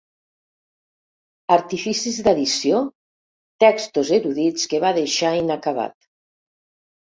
[1.55, 2.81] Artificis d'addició
[3.67, 5.99] textos erudits que va deixar inacabat.